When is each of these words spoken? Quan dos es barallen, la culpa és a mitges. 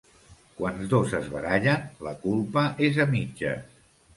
Quan 0.61 0.79
dos 0.93 1.13
es 1.17 1.27
barallen, 1.35 1.85
la 2.09 2.15
culpa 2.27 2.67
és 2.89 2.99
a 3.05 3.09
mitges. 3.17 3.81